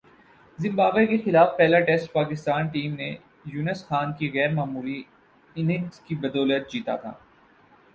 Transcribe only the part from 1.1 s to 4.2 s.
خلاف پہلا test Pakistani team نے یونس خان